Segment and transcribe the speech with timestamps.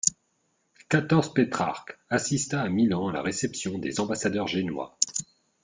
[0.89, 4.97] quatorze Pétrarque assista à Milan à la réception des ambassadeurs génois.